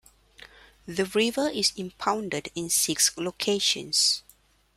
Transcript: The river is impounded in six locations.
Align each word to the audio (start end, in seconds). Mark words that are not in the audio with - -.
The 0.87 1.05
river 1.05 1.47
is 1.49 1.73
impounded 1.77 2.49
in 2.55 2.71
six 2.71 3.15
locations. 3.19 4.23